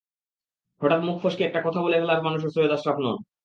[0.81, 3.17] হঠাৎ মুখ ফসকে একটা কথা বলে ফেলার মানুষও সৈয়দ আশরাফ নন।